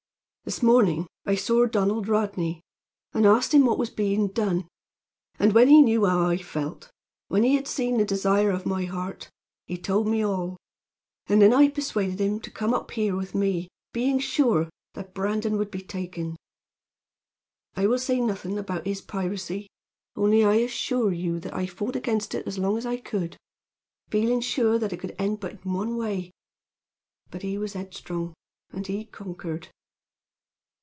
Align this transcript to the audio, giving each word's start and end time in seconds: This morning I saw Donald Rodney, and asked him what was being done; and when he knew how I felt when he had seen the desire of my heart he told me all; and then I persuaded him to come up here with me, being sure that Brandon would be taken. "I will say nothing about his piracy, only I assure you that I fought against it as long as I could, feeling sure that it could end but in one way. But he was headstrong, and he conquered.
This 0.43 0.63
morning 0.63 1.07
I 1.23 1.35
saw 1.35 1.65
Donald 1.65 2.09
Rodney, 2.09 2.61
and 3.13 3.25
asked 3.25 3.53
him 3.53 3.65
what 3.65 3.77
was 3.77 3.89
being 3.91 4.27
done; 4.27 4.67
and 5.39 5.53
when 5.53 5.69
he 5.69 5.81
knew 5.81 6.05
how 6.05 6.27
I 6.27 6.35
felt 6.39 6.89
when 7.29 7.43
he 7.43 7.55
had 7.55 7.67
seen 7.69 7.97
the 7.97 8.03
desire 8.03 8.49
of 8.51 8.65
my 8.65 8.83
heart 8.83 9.29
he 9.67 9.77
told 9.77 10.07
me 10.07 10.25
all; 10.25 10.57
and 11.27 11.41
then 11.41 11.53
I 11.53 11.69
persuaded 11.69 12.19
him 12.19 12.41
to 12.41 12.51
come 12.51 12.73
up 12.73 12.91
here 12.91 13.15
with 13.15 13.33
me, 13.33 13.69
being 13.93 14.19
sure 14.19 14.69
that 14.93 15.13
Brandon 15.13 15.57
would 15.57 15.71
be 15.71 15.81
taken. 15.81 16.35
"I 17.77 17.87
will 17.87 17.99
say 17.99 18.19
nothing 18.19 18.57
about 18.57 18.85
his 18.87 18.99
piracy, 18.99 19.67
only 20.17 20.43
I 20.43 20.55
assure 20.55 21.13
you 21.13 21.39
that 21.39 21.53
I 21.55 21.65
fought 21.65 21.95
against 21.95 22.35
it 22.35 22.45
as 22.45 22.57
long 22.57 22.77
as 22.77 22.85
I 22.85 22.97
could, 22.97 23.37
feeling 24.09 24.41
sure 24.41 24.77
that 24.79 24.91
it 24.91 24.99
could 24.99 25.15
end 25.17 25.39
but 25.39 25.59
in 25.63 25.71
one 25.71 25.95
way. 25.95 26.31
But 27.29 27.41
he 27.43 27.57
was 27.57 27.71
headstrong, 27.71 28.33
and 28.71 28.85
he 28.87 29.05
conquered. 29.05 29.69